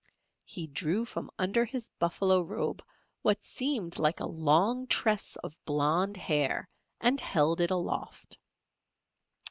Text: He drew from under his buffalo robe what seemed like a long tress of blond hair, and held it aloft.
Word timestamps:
He 0.43 0.65
drew 0.65 1.05
from 1.05 1.29
under 1.37 1.63
his 1.63 1.89
buffalo 1.99 2.41
robe 2.41 2.83
what 3.21 3.43
seemed 3.43 3.99
like 3.99 4.19
a 4.19 4.25
long 4.25 4.87
tress 4.87 5.35
of 5.43 5.63
blond 5.63 6.17
hair, 6.17 6.67
and 6.99 7.21
held 7.21 7.61
it 7.61 7.69
aloft. 7.69 8.39